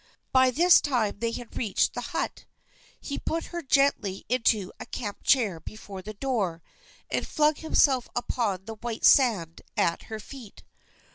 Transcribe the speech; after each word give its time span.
By 0.31 0.49
this 0.49 0.81
time 0.81 1.19
they 1.19 1.29
had 1.31 1.55
reached 1.55 1.93
the 1.93 2.01
hut. 2.09 2.45
He 2.99 3.19
put 3.19 3.45
her 3.53 3.61
gently 3.61 4.25
into 4.29 4.71
a 4.79 4.87
camp 4.87 5.21
chair 5.21 5.59
before 5.59 6.01
the 6.01 6.15
door, 6.15 6.63
and 7.11 7.27
flung 7.27 7.53
himself 7.53 8.09
upon 8.15 8.65
the 8.65 8.77
white 8.77 9.05
sand 9.05 9.61
at 9.77 10.05
her 10.09 10.19
feet. 10.19 10.63